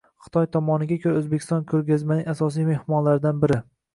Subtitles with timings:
[0.27, 3.59] Xitoy tomoniga ko'ra, O'zbekiston ko'rgazmaning asosiy mehmonlaridan biri